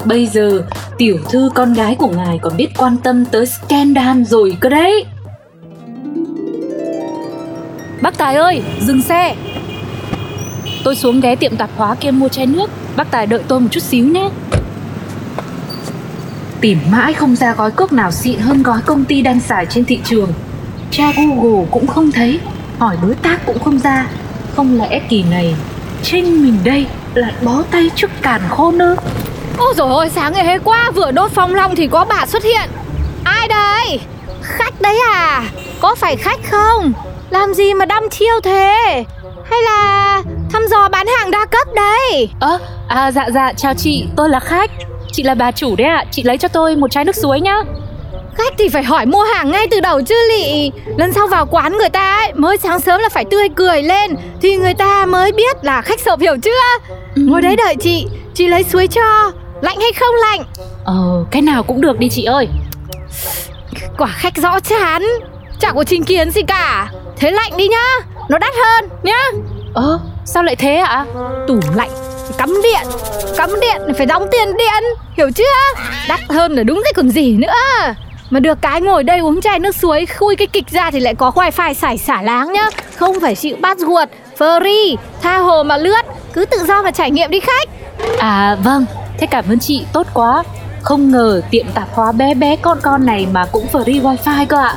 Bây 0.05 0.27
giờ 0.27 0.63
tiểu 0.99 1.19
thư 1.31 1.51
con 1.55 1.75
gái 1.75 1.95
của 1.95 2.09
ngài 2.09 2.39
còn 2.43 2.57
biết 2.57 2.69
quan 2.77 2.97
tâm 2.97 3.25
tới 3.25 3.47
scandal 3.47 4.23
rồi 4.23 4.57
cơ 4.61 4.69
đấy. 4.69 5.05
Bác 8.03 8.19
Tài 8.19 8.37
ơi, 8.37 8.63
dừng 8.81 9.03
xe. 9.03 9.37
Tôi 10.85 10.97
xuống 10.97 11.21
ghé 11.21 11.37
tiệm 11.37 11.57
tạp 11.57 11.71
hóa 11.77 11.95
kia 11.95 12.11
mua 12.11 12.29
chai 12.29 12.47
nước. 12.47 12.71
Bác 12.97 13.11
Tài 13.11 13.27
đợi 13.27 13.41
tôi 13.49 13.61
một 13.61 13.69
chút 13.71 13.83
xíu 13.83 14.07
nhé. 14.07 14.31
Tìm 16.61 16.79
mãi 16.91 17.13
không 17.13 17.37
ra 17.37 17.55
gói 17.55 17.71
cước 17.71 17.93
nào 17.93 18.11
xịn 18.11 18.39
hơn 18.39 18.63
gói 18.63 18.81
công 18.87 19.05
ty 19.05 19.23
đang 19.23 19.41
xài 19.41 19.67
trên 19.67 19.85
thị 19.85 20.01
trường 20.05 20.33
Tra 20.97 21.13
Google 21.17 21.67
cũng 21.71 21.87
không 21.87 22.13
thấy 22.13 22.41
Hỏi 22.79 22.97
đối 23.03 23.15
tác 23.15 23.47
cũng 23.47 23.59
không 23.59 23.79
ra 23.79 24.07
Không 24.57 24.79
lẽ 24.79 25.01
kỳ 25.09 25.23
này 25.31 25.55
Trinh 26.03 26.43
mình 26.43 26.59
đây 26.65 26.87
lại 27.15 27.33
bó 27.43 27.63
tay 27.71 27.91
trước 27.95 28.11
càn 28.23 28.41
khôn 28.51 28.79
ư 28.79 28.97
Ôi 29.59 29.75
dồi 29.77 29.91
ôi 29.91 30.11
sáng 30.15 30.33
ngày 30.33 30.47
hôm 30.47 30.59
qua 30.65 30.91
vừa 30.91 31.11
đốt 31.11 31.31
phong 31.31 31.55
long 31.55 31.77
thì 31.77 31.87
có 31.87 32.05
bà 32.05 32.27
xuất 32.27 32.45
hiện 32.45 32.71
Ai 33.25 33.49
đây? 33.49 34.01
Khách 34.43 34.81
đấy 34.81 34.99
à? 35.13 35.45
Có 35.81 35.95
phải 35.95 36.17
khách 36.17 36.41
không? 36.51 36.93
Làm 37.31 37.55
gì 37.55 37.75
mà 37.75 37.85
đăm 37.85 38.09
chiêu 38.11 38.41
thế? 38.43 39.05
Hay 39.51 39.63
là 39.63 40.23
thăm 40.51 40.63
dò 40.71 40.89
bán 40.89 41.07
hàng 41.19 41.31
đa 41.31 41.47
cấp 41.47 41.69
đấy? 41.77 42.29
Ơ, 42.41 42.59
à, 42.89 42.97
à 42.97 43.13
dạ 43.13 43.27
dạ 43.35 43.53
chào 43.53 43.75
chị, 43.75 44.07
tôi 44.17 44.29
là 44.29 44.41
khách 44.41 44.71
chị 45.13 45.23
là 45.23 45.35
bà 45.35 45.51
chủ 45.53 45.77
đấy 45.77 45.87
ạ 45.87 46.05
Chị 46.11 46.23
lấy 46.23 46.39
cho 46.39 46.49
tôi 46.49 46.77
một 46.77 46.91
chai 46.91 47.05
nước 47.05 47.17
suối 47.17 47.41
nhá 47.41 47.63
Khách 48.39 48.55
thì 48.59 48.69
phải 48.69 48.83
hỏi 48.83 49.07
mua 49.07 49.23
hàng 49.23 49.51
ngay 49.51 49.67
từ 49.71 49.81
đầu 49.81 50.03
chứ 50.03 50.15
lị. 50.29 50.71
Lần 50.97 51.13
sau 51.13 51.27
vào 51.27 51.47
quán 51.47 51.79
người 51.79 51.89
ta 51.89 52.17
ấy 52.17 52.33
Mới 52.35 52.57
sáng 52.57 52.81
sớm 52.81 53.01
là 53.01 53.09
phải 53.09 53.25
tươi 53.25 53.49
cười 53.57 53.83
lên 53.83 54.17
Thì 54.43 54.57
người 54.57 54.75
ta 54.75 55.07
mới 55.07 55.33
biết 55.33 55.57
là 55.65 55.83
khách 55.83 56.01
sộp 56.01 56.21
hiểu 56.21 56.37
chưa? 56.43 56.91
Ngồi 57.17 57.43
đấy 57.43 57.57
đợi 57.57 57.77
chị 57.81 58.07
Chị 58.35 58.49
lấy 58.49 58.63
suối 58.63 58.87
cho. 58.87 59.33
Lạnh 59.61 59.77
hay 59.81 59.93
không 59.93 60.15
lạnh? 60.15 60.45
Ờ 60.85 61.25
cái 61.31 61.43
nào 61.43 61.63
cũng 61.63 61.81
được 61.81 61.99
đi 61.99 62.09
chị 62.09 62.25
ơi. 62.25 62.49
Quả 63.99 64.09
khách 64.09 64.37
rõ 64.37 64.61
chán 64.61 65.03
Chẳng 65.61 65.77
có 65.77 65.85
trình 65.85 66.05
kiến 66.05 66.31
gì 66.31 66.43
cả. 66.43 66.91
Thế 67.17 67.31
lạnh 67.31 67.53
đi 67.57 67.69
nhá 67.69 67.87
Nó 68.29 68.39
đắt 68.39 68.55
hơn 68.65 68.89
nhá. 69.03 69.23
Ờ 69.75 69.99
sao 70.25 70.43
lại 70.43 70.57
thế 70.57 70.77
ạ? 70.77 71.05
Tủ 71.49 71.61
lạnh 71.75 71.91
Cắm 72.39 72.63
điện 72.63 72.87
Cắm 73.37 73.51
điện 73.61 73.95
phải 73.97 74.07
đóng 74.07 74.27
tiền 74.33 74.49
điện 74.59 74.85
Hiểu 75.17 75.31
chưa? 75.35 75.83
Đắt 76.09 76.21
hơn 76.29 76.53
là 76.53 76.63
đúng 76.63 76.83
thế 76.85 76.93
còn 76.97 77.09
gì 77.09 77.33
nữa 77.33 77.53
mà 78.35 78.41
được 78.41 78.59
cái 78.63 78.81
ngồi 78.81 79.05
đây 79.05 79.19
uống 79.19 79.41
chai 79.41 79.59
nước 79.59 79.77
suối 79.77 80.07
Khui 80.07 80.37
cái 80.37 80.47
kịch 80.47 80.71
ra 80.71 80.91
thì 80.91 81.01
lại 81.01 81.15
có 81.15 81.33
wifi 81.35 81.75
xài 81.75 81.99
xả 81.99 82.23
láng 82.23 82.53
nhá. 82.53 82.69
Không 82.97 83.21
phải 83.21 83.35
chịu 83.35 83.57
bắt 83.61 83.79
ruột 83.79 84.09
Free 84.39 84.97
Tha 85.23 85.39
hồ 85.39 85.63
mà 85.63 85.77
lướt. 85.77 86.03
Cứ 86.33 86.45
tự 86.45 86.65
do 86.69 86.83
mà 86.83 86.91
trải 86.91 87.11
nghiệm 87.11 87.31
đi 87.31 87.41
khách. 87.41 87.69
À 88.19 88.57
vâng. 88.65 88.85
Thế 89.19 89.27
cảm 89.27 89.45
ơn 89.49 89.59
chị 89.59 89.85
tốt 89.93 90.07
quá. 90.15 90.43
Không 90.83 91.11
ngờ 91.11 91.43
tiệm 91.51 91.67
tạp 91.75 91.89
hóa 91.95 92.13
bé 92.13 92.35
bé 92.35 92.57
con 92.57 92.79
con 92.83 93.07
này 93.07 93.27
mà 93.33 93.47
cũng 93.53 93.67
free 93.73 94.03
wifi 94.03 94.47
cơ 94.47 94.57
ạ. 94.57 94.75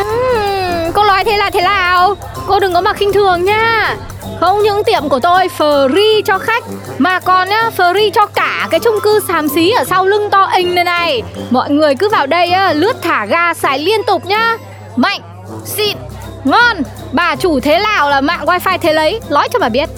Uhm, 0.00 0.92
Cô 0.92 1.04
nói 1.04 1.24
thế 1.24 1.36
là 1.36 1.50
thế 1.50 1.60
nào? 1.60 2.14
Cô 2.46 2.60
đừng 2.60 2.72
có 2.72 2.80
mà 2.80 2.92
khinh 2.92 3.12
thường 3.12 3.44
nha 3.44 3.96
không 4.40 4.62
những 4.62 4.84
tiệm 4.84 5.08
của 5.08 5.20
tôi 5.20 5.48
free 5.58 6.22
cho 6.22 6.38
khách 6.38 6.64
Mà 6.98 7.20
còn 7.20 7.48
nhá 7.48 7.70
free 7.76 8.10
cho 8.10 8.26
cả 8.26 8.68
cái 8.70 8.80
chung 8.80 8.98
cư 9.02 9.20
xàm 9.28 9.48
xí 9.48 9.70
ở 9.70 9.84
sau 9.84 10.06
lưng 10.06 10.30
to 10.30 10.44
ình 10.44 10.74
này 10.74 10.84
này. 10.84 11.22
Mọi 11.50 11.70
người 11.70 11.94
cứ 11.94 12.08
vào 12.08 12.26
đây 12.26 12.50
á, 12.50 12.72
lướt 12.72 13.02
thả 13.02 13.26
ga 13.26 13.54
xài 13.54 13.78
liên 13.78 14.00
tục 14.06 14.26
nhá. 14.26 14.56
Mạnh, 14.96 15.20
xịn, 15.64 15.96
ngon. 16.44 16.76
Bà 17.12 17.36
chủ 17.36 17.60
thế 17.60 17.80
nào 17.80 18.10
là 18.10 18.20
mạng 18.20 18.44
wifi 18.44 18.78
thế 18.78 18.92
lấy 18.92 19.20
Nói 19.28 19.48
cho 19.52 19.58
mà 19.58 19.68
biết. 19.68 19.88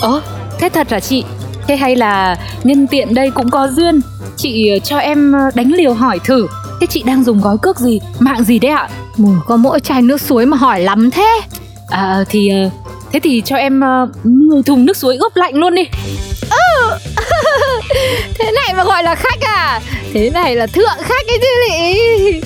Ơ, 0.00 0.20
thế 0.58 0.68
thật 0.68 0.90
hả 0.90 1.00
chị? 1.00 1.24
Thế 1.66 1.76
hay 1.76 1.96
là 1.96 2.36
nhân 2.64 2.86
tiện 2.86 3.14
đây 3.14 3.30
cũng 3.30 3.50
có 3.50 3.68
duyên? 3.68 4.00
Chị 4.36 4.70
ờ, 4.70 4.78
cho 4.78 4.98
em 4.98 5.32
ờ, 5.32 5.50
đánh 5.54 5.72
liều 5.72 5.94
hỏi 5.94 6.18
thử. 6.24 6.46
Thế 6.80 6.86
chị 6.90 7.02
đang 7.02 7.24
dùng 7.24 7.40
gói 7.40 7.56
cước 7.62 7.78
gì, 7.78 8.00
mạng 8.18 8.44
gì 8.44 8.58
đấy 8.58 8.70
ạ? 8.70 8.88
Mù, 9.16 9.28
có 9.46 9.56
mỗi 9.56 9.80
chai 9.80 10.02
nước 10.02 10.20
suối 10.20 10.46
mà 10.46 10.56
hỏi 10.56 10.80
lắm 10.80 11.10
thế. 11.10 11.40
À 11.90 12.24
thì 12.28 12.48
ờ, 12.48 12.70
Thế 13.14 13.20
thì 13.20 13.42
cho 13.44 13.56
em 13.56 13.82
uh, 14.04 14.26
10 14.26 14.62
thùng 14.62 14.86
nước 14.86 14.96
suối 14.96 15.16
ướp 15.16 15.36
lạnh 15.36 15.54
luôn 15.54 15.74
đi. 15.74 15.82
Ừ. 16.50 16.90
Thế 18.38 18.52
này 18.52 18.74
mà 18.76 18.84
gọi 18.84 19.02
là 19.02 19.14
khách 19.14 19.40
à? 19.40 19.80
Thế 20.12 20.30
này 20.30 20.56
là 20.56 20.66
thượng 20.66 20.98
khách 20.98 21.26
ấy 21.28 21.38
chứ 21.40 21.48
lị. 21.68 22.40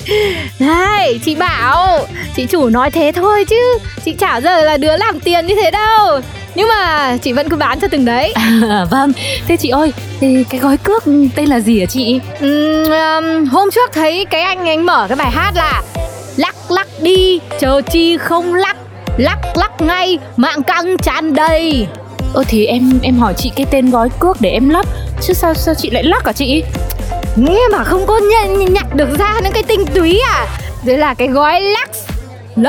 Này 0.59 1.19
chị 1.25 1.35
bảo 1.35 2.07
Chị 2.35 2.45
chủ 2.45 2.69
nói 2.69 2.91
thế 2.91 3.11
thôi 3.15 3.45
chứ 3.49 3.77
Chị 4.05 4.13
chả 4.13 4.41
giờ 4.41 4.61
là 4.61 4.77
đứa 4.77 4.97
làm 4.97 5.19
tiền 5.19 5.45
như 5.47 5.55
thế 5.55 5.71
đâu. 5.71 6.19
Nhưng 6.55 6.67
mà 6.67 7.17
chị 7.21 7.33
vẫn 7.33 7.49
cứ 7.49 7.55
bán 7.55 7.79
cho 7.79 7.87
từng 7.87 8.05
đấy. 8.05 8.33
À, 8.35 8.85
Vâng, 8.91 9.11
thế 9.47 9.57
chị 9.57 9.69
ơi 9.69 9.93
Thì 10.19 10.43
cái 10.49 10.59
gói 10.59 10.77
cước 10.77 11.03
tên 11.35 11.45
là 11.45 11.59
gì 11.59 11.79
hả 11.79 11.85
chị? 11.85 12.19
uhm, 12.45 13.45
hôm 13.45 13.71
trước 13.71 13.89
thấy 13.93 14.25
cái 14.25 14.41
anh 14.41 14.67
anh 14.67 14.85
mở 14.85 15.05
cái 15.09 15.15
bài 15.15 15.31
hát 15.31 15.51
là 15.55 15.81
Lắc 16.37 16.55
lắc 16.71 16.87
đi, 17.01 17.39
chờ 17.59 17.81
chi 17.81 18.17
không 18.17 18.53
lắc 18.53 18.77
lắc 19.19 19.57
lắc 19.57 19.81
ngay 19.81 20.19
mạng 20.37 20.63
căng 20.63 20.97
tràn 20.97 21.35
đầy. 21.35 21.87
Ơ 22.33 22.43
thì 22.47 22.65
em 22.65 22.99
em 23.03 23.19
hỏi 23.19 23.33
chị 23.37 23.51
cái 23.55 23.65
tên 23.71 23.89
gói 23.89 24.09
cước 24.19 24.41
để 24.41 24.49
em 24.49 24.69
lắp 24.69 24.85
chứ 25.21 25.33
sao 25.33 25.53
sao 25.53 25.75
chị 25.75 25.89
lại 25.89 26.03
lắc 26.03 26.25
hả 26.25 26.31
chị? 26.31 26.63
Nghe 27.35 27.59
mà 27.71 27.83
không 27.83 28.05
có 28.07 28.19
nhận 28.19 28.73
nhặt 28.73 28.95
được 28.95 29.17
ra 29.19 29.39
những 29.43 29.53
cái 29.53 29.63
tinh 29.63 29.85
túy 29.85 30.19
à? 30.19 30.47
Đây 30.85 30.97
là 30.97 31.13
cái 31.13 31.27
gói 31.27 31.61
lux 31.61 31.97
l 32.55 32.67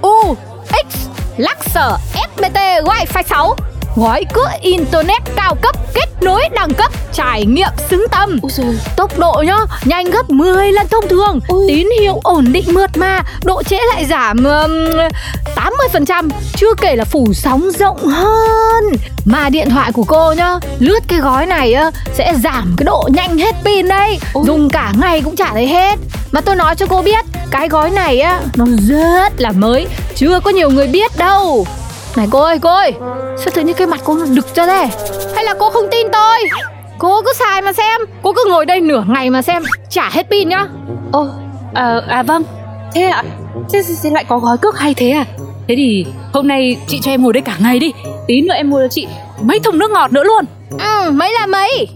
u 0.00 0.36
x 0.68 1.08
Luxer 1.36 1.92
FPT 2.14 2.82
Wi-Fi 2.84 3.22
6 3.30 3.56
Gói 3.98 4.24
cước 4.32 4.48
Internet 4.60 5.22
cao 5.36 5.54
cấp 5.62 5.76
kết 5.94 6.08
nối 6.20 6.42
đẳng 6.54 6.74
cấp 6.74 6.92
trải 7.12 7.46
nghiệm 7.46 7.68
xứng 7.90 8.06
tâm 8.10 8.38
Tốc 8.96 9.18
độ 9.18 9.42
nhá, 9.46 9.56
nhanh 9.84 10.10
gấp 10.10 10.30
10 10.30 10.72
lần 10.72 10.88
thông 10.88 11.08
thường. 11.08 11.40
Ôi. 11.48 11.64
Tín 11.68 11.88
hiệu 12.00 12.20
ổn 12.22 12.52
định 12.52 12.64
mượt 12.74 12.90
mà 12.96 13.22
Độ 13.44 13.62
trễ 13.62 13.78
lại 13.94 14.04
giảm 14.04 14.44
um, 14.44 14.70
80% 16.04 16.28
Chưa 16.56 16.74
kể 16.80 16.96
là 16.96 17.04
phủ 17.04 17.32
sóng 17.34 17.70
rộng 17.78 18.06
hơn. 18.06 18.84
Mà 19.24 19.48
điện 19.48 19.70
thoại 19.70 19.92
của 19.92 20.04
cô 20.04 20.32
nhá 20.32 20.58
Lướt 20.78 21.00
cái 21.08 21.18
gói 21.18 21.46
này 21.46 21.72
á 21.72 21.90
Sẽ 22.14 22.34
giảm 22.44 22.74
cái 22.78 22.84
độ 22.84 23.08
nhanh 23.12 23.38
hết 23.38 23.54
pin 23.64 23.88
đây 23.88 24.18
Ôi. 24.32 24.44
Dùng 24.46 24.70
cả 24.70 24.92
ngày 25.00 25.20
cũng 25.20 25.36
chả 25.36 25.50
thấy 25.52 25.68
hết. 25.68 25.98
Mà 26.32 26.40
tôi 26.40 26.56
nói 26.56 26.74
cho 26.76 26.86
cô 26.86 27.02
biết 27.02 27.24
Cái 27.50 27.68
gói 27.68 27.90
này 27.90 28.20
á 28.20 28.40
Nó 28.56 28.66
rất 28.88 29.40
là 29.40 29.52
mới 29.52 29.86
Chưa 30.16 30.40
có 30.40 30.50
nhiều 30.50 30.70
người 30.70 30.88
biết 30.88 31.16
đâu 31.18 31.66
này 32.18 32.28
cô 32.30 32.40
ơi 32.40 32.58
cô 32.62 32.70
ơi. 32.70 32.92
Sao 33.36 33.50
tự 33.54 33.62
nhiên 33.62 33.74
cái 33.74 33.86
mặt 33.86 34.00
cô 34.04 34.16
nó 34.16 34.26
đực 34.34 34.54
ra 34.54 34.66
thế? 34.66 34.88
Hay 35.34 35.44
là 35.44 35.54
cô 35.58 35.70
không 35.70 35.86
tin 35.90 36.06
tôi? 36.12 36.38
Cô 36.98 37.22
cứ 37.22 37.32
xài 37.32 37.62
mà 37.62 37.72
xem. 37.72 38.00
Cô 38.22 38.32
cứ 38.32 38.44
ngồi 38.48 38.66
đây 38.66 38.80
nửa 38.80 39.04
ngày 39.08 39.30
mà 39.30 39.42
xem. 39.42 39.62
Trả 39.90 40.08
hết 40.10 40.26
pin 40.30 40.48
nhá. 40.48 40.66
Ồ 41.12 41.28
à, 41.74 42.00
à 42.08 42.22
vâng. 42.22 42.42
Thế 42.94 43.02
ạ. 43.02 43.22
À? 43.26 43.30
thế, 43.72 43.82
thế 44.02 44.10
lại 44.10 44.24
có 44.28 44.38
gói 44.38 44.58
cước 44.58 44.78
hay 44.78 44.94
thế 44.94 45.10
à? 45.10 45.24
Thế 45.68 45.74
thì 45.76 46.06
hôm 46.32 46.48
nay 46.48 46.76
chị 46.86 47.00
cho 47.00 47.10
em 47.10 47.22
ngồi 47.22 47.32
đây 47.32 47.40
cả 47.40 47.56
ngày 47.58 47.78
đi. 47.78 47.92
Tí 48.26 48.40
nữa 48.40 48.54
em 48.54 48.70
mua 48.70 48.78
cho 48.78 48.88
chị 48.88 49.06
mấy 49.42 49.60
thùng 49.60 49.78
nước 49.78 49.90
ngọt 49.90 50.12
nữa 50.12 50.24
luôn. 50.24 50.44
Ừ 50.78 51.10
mấy 51.10 51.32
là 51.32 51.46
mấy? 51.46 51.88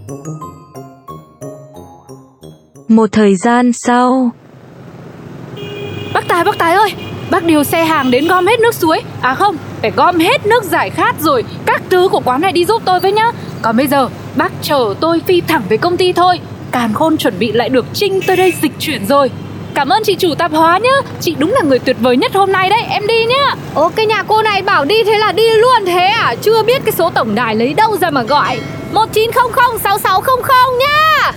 Một 2.89 3.13
thời 3.13 3.37
gian 3.37 3.73
sau. 3.73 4.31
Bác 6.15 6.29
Tài 6.29 6.45
bác 6.45 6.59
Tài 6.59 6.75
ơi. 6.75 6.93
Bác 7.31 7.45
điều 7.45 7.65
xe 7.65 7.85
hàng 7.85 8.11
đến 8.11 8.29
gom 8.29 8.47
hết 8.47 8.61
nước 8.61 8.75
suối. 8.75 9.03
À 9.23 9.35
không, 9.35 9.57
phải 9.83 9.91
gom 9.91 10.19
hết 10.19 10.47
nước 10.47 10.65
giải 10.65 10.91
khát 10.91 11.15
rồi 11.21 11.45
Các 11.67 11.83
thứ 11.91 12.09
của 12.09 12.21
quán 12.25 12.41
này 12.41 12.53
đi 12.53 12.65
giúp 12.65 12.83
tôi 12.85 13.01
với 13.01 13.13
nhá. 13.13 13.33
Còn 13.63 13.77
bây 13.77 13.87
giờ, 13.87 14.09
bác 14.37 14.53
chở 14.63 14.95
tôi 15.01 15.21
phi 15.27 15.41
thẳng 15.41 15.63
về 15.69 15.77
công 15.77 15.97
ty 15.97 16.13
thôi. 16.13 16.41
Càn 16.71 16.93
khôn 16.93 17.17
chuẩn 17.17 17.39
bị 17.39 17.53
lại 17.53 17.69
được 17.69 17.87
Trinh 17.93 18.21
tới 18.27 18.37
đây 18.37 18.53
dịch 18.63 18.73
chuyển 18.79 19.07
rồi. 19.07 19.31
Cảm 19.75 19.89
ơn 19.89 20.03
chị 20.05 20.15
chủ 20.15 20.35
tạp 20.35 20.53
hóa 20.53 20.79
nhá. 20.79 21.11
Chị 21.21 21.35
đúng 21.39 21.53
là 21.53 21.63
người 21.63 21.79
tuyệt 21.79 21.97
vời 22.01 22.17
nhất 22.17 22.35
hôm 22.35 22.53
nay 22.53 22.71
đấy. 22.71 22.83
Em 22.89 23.07
đi 23.07 23.25
nhá. 23.25 23.55
Ô 23.75 23.89
cái 23.97 24.07
nhà 24.07 24.23
cô 24.23 24.43
này 24.43 24.63
bảo 24.63 24.85
đi 24.85 25.05
thế 25.05 25.19
là 25.19 25.33
đi 25.33 25.51
luôn 25.51 25.87
thế 25.87 26.07
à? 26.07 26.35
Chưa 26.43 26.63
biết 26.63 26.83
cái 26.85 26.93
số 26.93 27.11
tổng 27.11 27.35
đài 27.35 27.55
lấy 27.55 27.75
đâu 27.75 27.97
ra 27.97 28.11
mà 28.11 28.23
gọi. 28.23 28.61
1900 28.93 29.79
6600 29.85 30.57
nhá. 30.79 31.33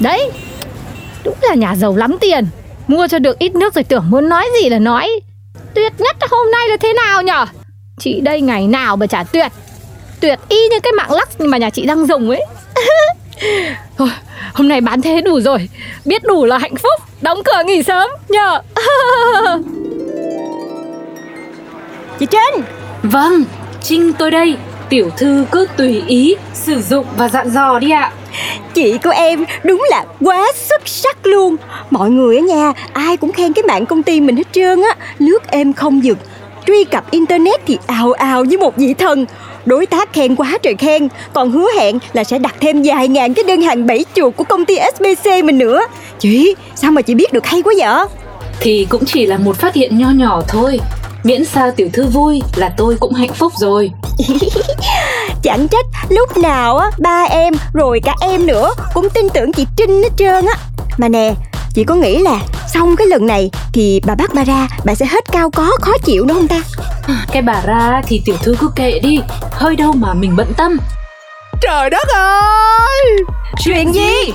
Đấy 0.00 0.30
Đúng 1.24 1.36
là 1.42 1.54
nhà 1.54 1.76
giàu 1.76 1.96
lắm 1.96 2.16
tiền. 2.20 2.46
Mua 2.88 3.08
cho 3.08 3.18
được 3.18 3.38
ít 3.38 3.54
nước 3.54 3.74
rồi 3.74 3.84
tưởng 3.84 4.04
muốn 4.10 4.28
nói 4.28 4.46
gì 4.62 4.68
là 4.68 4.78
nói. 4.78 5.20
Tuyệt 5.74 5.92
nhất 5.98 6.16
hôm 6.30 6.50
nay 6.50 6.68
là 6.68 6.76
thế 6.76 6.92
nào 6.92 7.22
nhở? 7.22 7.46
Chị 7.98 8.20
đây 8.20 8.40
ngày 8.40 8.66
nào 8.66 8.96
mà 8.96 9.06
chả 9.06 9.24
tuyệt. 9.24 9.52
Tuyệt 10.20 10.38
y 10.48 10.68
như 10.68 10.80
cái 10.80 10.92
mạng 10.92 11.12
lắc 11.12 11.40
mà 11.40 11.58
nhà 11.58 11.70
chị 11.70 11.86
đang 11.86 12.06
dùng 12.06 12.30
ấy. 12.30 12.44
Thôi 13.98 14.08
hôm 14.54 14.68
nay 14.68 14.80
bán 14.80 15.02
thế 15.02 15.20
đủ 15.20 15.40
rồi. 15.40 15.68
Biết 16.04 16.22
đủ 16.22 16.44
là 16.44 16.58
hạnh 16.58 16.76
phúc. 16.76 17.02
Đóng 17.20 17.42
cửa 17.44 17.62
nghỉ 17.66 17.82
sớm 17.82 18.10
nhờ. 18.28 18.60
Chị 22.18 22.26
Trinh. 22.26 22.64
Vâng, 23.02 23.44
Trinh 23.82 24.12
tôi 24.12 24.30
đây 24.30 24.56
Tiểu 24.90 25.10
thư 25.16 25.44
cứ 25.50 25.66
tùy 25.76 26.02
ý 26.06 26.34
sử 26.54 26.82
dụng 26.82 27.06
và 27.16 27.28
dặn 27.28 27.50
dò 27.50 27.78
đi 27.78 27.90
ạ. 27.90 28.12
Chị 28.74 28.98
của 28.98 29.10
em 29.10 29.44
đúng 29.64 29.86
là 29.90 30.04
quá 30.20 30.52
xuất 30.68 30.88
sắc 30.88 31.26
luôn. 31.26 31.56
Mọi 31.90 32.10
người 32.10 32.36
ở 32.36 32.42
nhà 32.42 32.72
ai 32.92 33.16
cũng 33.16 33.32
khen 33.32 33.52
cái 33.52 33.62
mạng 33.62 33.86
công 33.86 34.02
ty 34.02 34.20
mình 34.20 34.36
hết 34.36 34.52
trơn 34.52 34.82
á. 34.82 34.96
Lướt 35.18 35.50
em 35.50 35.72
không 35.72 36.04
dừng. 36.04 36.16
Truy 36.66 36.84
cập 36.84 37.10
internet 37.10 37.60
thì 37.66 37.78
ào 37.86 38.12
ào 38.12 38.44
với 38.48 38.56
một 38.56 38.76
vị 38.76 38.94
thần. 38.94 39.26
Đối 39.64 39.86
tác 39.86 40.12
khen 40.12 40.36
quá 40.36 40.58
trời 40.62 40.74
khen 40.74 41.08
Còn 41.32 41.50
hứa 41.50 41.68
hẹn 41.78 41.98
là 42.12 42.24
sẽ 42.24 42.38
đặt 42.38 42.54
thêm 42.60 42.82
vài 42.84 43.08
ngàn 43.08 43.34
cái 43.34 43.44
đơn 43.44 43.62
hàng 43.62 43.86
bảy 43.86 44.04
chuột 44.14 44.36
của 44.36 44.44
công 44.44 44.64
ty 44.64 44.78
SBC 44.96 45.44
mình 45.44 45.58
nữa. 45.58 45.80
Chị, 46.18 46.54
sao 46.74 46.90
mà 46.90 47.02
chị 47.02 47.14
biết 47.14 47.32
được 47.32 47.46
hay 47.46 47.62
quá 47.62 47.72
vậy? 47.78 48.06
Thì 48.60 48.86
cũng 48.90 49.04
chỉ 49.04 49.26
là 49.26 49.38
một 49.38 49.56
phát 49.56 49.74
hiện 49.74 49.98
nho 49.98 50.10
nhỏ 50.10 50.42
thôi 50.48 50.80
Miễn 51.24 51.44
sao 51.44 51.70
tiểu 51.76 51.88
thư 51.92 52.06
vui 52.06 52.42
là 52.56 52.74
tôi 52.76 52.96
cũng 53.00 53.14
hạnh 53.14 53.34
phúc 53.34 53.52
rồi. 53.60 53.90
Chẳng 55.42 55.68
trách 55.68 55.86
lúc 56.08 56.36
nào 56.36 56.76
á 56.78 56.90
ba 56.98 57.26
em 57.30 57.54
rồi 57.72 58.00
cả 58.04 58.14
em 58.20 58.46
nữa 58.46 58.70
cũng 58.94 59.10
tin 59.10 59.28
tưởng 59.34 59.52
chị 59.52 59.66
Trinh 59.76 60.02
hết 60.02 60.10
trơn 60.16 60.46
á. 60.46 60.54
Mà 60.98 61.08
nè 61.08 61.34
Chị 61.74 61.84
có 61.84 61.94
nghĩ 61.94 62.18
là 62.18 62.40
xong 62.74 62.96
cái 62.96 63.06
lần 63.06 63.26
này 63.26 63.50
thì 63.72 64.00
bà 64.06 64.14
bắt 64.14 64.34
ba 64.34 64.44
ra 64.44 64.68
bà 64.84 64.94
sẽ 64.94 65.06
hết 65.06 65.24
cao 65.32 65.50
có 65.50 65.70
khó 65.80 65.92
chịu 66.04 66.24
đúng 66.24 66.36
không 66.36 66.48
ta? 66.48 66.60
Cái 67.32 67.42
bà 67.42 67.62
ra 67.66 68.02
thì 68.06 68.22
tiểu 68.24 68.36
thư 68.42 68.56
cứ 68.60 68.70
kệ 68.76 68.98
đi 69.02 69.20
Hơi 69.52 69.76
đâu 69.76 69.92
mà 69.92 70.14
mình 70.14 70.36
bận 70.36 70.52
tâm. 70.56 70.76
Trời 71.62 71.90
đất 71.90 72.08
ơi! 72.14 73.16
Chuyện 73.64 73.92
gì? 73.92 74.32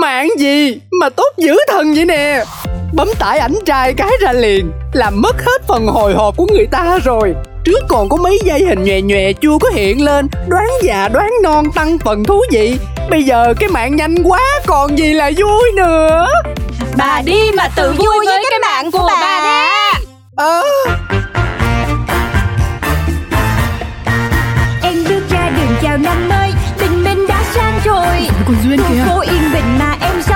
Mạng 0.00 0.28
gì 0.38 0.78
mà 1.00 1.08
tốt 1.08 1.32
dữ 1.36 1.56
thần 1.68 1.94
vậy 1.94 2.04
nè 2.04 2.44
Bấm 2.92 3.08
tải 3.18 3.38
ảnh 3.38 3.54
trai 3.66 3.94
cái 3.94 4.10
ra 4.20 4.32
liền 4.32 4.72
Làm 4.92 5.22
mất 5.22 5.36
hết 5.46 5.62
phần 5.68 5.86
hồi 5.86 6.14
hộp 6.14 6.36
của 6.36 6.46
người 6.52 6.66
ta 6.66 6.98
rồi. 7.04 7.34
Trước 7.64 7.78
còn 7.88 8.08
có 8.08 8.16
mấy 8.16 8.38
giây 8.44 8.64
hình 8.64 8.84
nhòe 8.84 9.00
nhòe 9.00 9.32
chưa 9.32 9.58
có 9.60 9.68
hiện 9.68 10.04
lên 10.04 10.28
Đoán 10.48 10.68
già 10.82 11.08
đoán 11.08 11.30
non 11.42 11.64
tăng 11.74 11.98
phần 11.98 12.24
thú 12.24 12.42
vị. 12.50 12.78
Bây 13.10 13.22
giờ 13.22 13.54
cái 13.60 13.68
mạng 13.68 13.96
nhanh 13.96 14.14
quá 14.24 14.40
Còn 14.66 14.98
gì 14.98 15.14
là 15.14 15.30
vui 15.38 15.72
nữa? 15.76 16.26
Bà 16.96 17.22
đi 17.24 17.50
mà 17.56 17.68
tự 17.76 17.92
vui 17.92 18.26
với 18.26 18.44
cái 18.50 18.58
mạng 18.58 18.90
của 18.90 19.10
bà 19.22 19.40
đi. 19.40 20.00
Ờ. 20.36 20.62
Em 24.82 25.04
bước 25.08 25.22
ra 25.30 25.50
đường 25.56 25.76
chào 25.82 25.96
năm 25.96 26.28
mới 26.28 26.50
Bình 26.80 27.04
minh 27.04 27.26
đã 27.28 27.42
sang 27.54 27.80
rồi. 27.84 28.28
Còn 28.46 28.56
Duyên 28.64 28.80
Khu 28.82 28.94
phố 29.06 29.20
yên 29.20 29.52
bình 29.52 29.78
mà 29.78 29.96
em 30.00 30.22
xong 30.22 30.35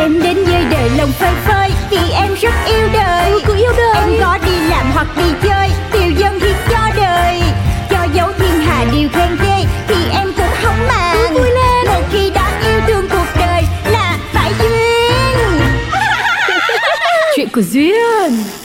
Em 0.00 0.22
đến 0.22 0.44
với 0.44 0.64
đời 0.70 0.90
lòng 0.98 1.12
phơi 1.12 1.34
phới 1.46 1.70
Vì 1.90 2.10
em 2.12 2.34
rất 2.34 2.54
yêu 2.66 2.88
đời. 2.92 3.32
Cứ 3.46 3.56
yêu 3.56 3.72
đời. 3.76 3.94
Em 3.94 4.10
có 4.20 4.38
đi 4.46 4.68
làm 4.68 4.90
hoặc 4.92 5.06
đi 5.16 5.32
chơi 5.42 5.70
Điều 5.92 6.10
dân 6.10 6.40
hiến 6.40 6.56
cho 6.70 6.90
đời. 6.96 7.40
Cho 7.90 8.06
dấu 8.14 8.28
thiên 8.38 8.60
hà 8.60 8.84
điều 8.92 9.08
khen 9.08 9.36
ghê 9.42 9.64
Thì 9.88 9.94
em 10.12 10.32
cũng 10.36 10.54
không 10.62 10.86
màng. 10.88 11.34
Vui 11.34 11.50
lên. 11.50 11.86
Một 11.86 12.02
khi 12.12 12.30
đã 12.30 12.60
yêu 12.64 12.80
thương 12.86 13.08
cuộc 13.08 13.26
đời 13.40 13.62
Là 13.92 14.18
phải 14.32 14.52
duyên. 14.60 15.60
Chuyện 17.36 17.48
của 17.48 17.62
Duyên 17.62 18.59